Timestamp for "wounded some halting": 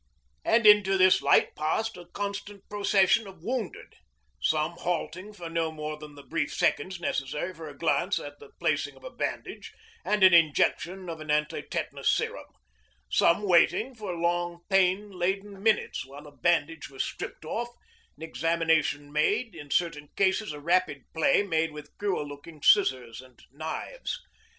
3.43-5.33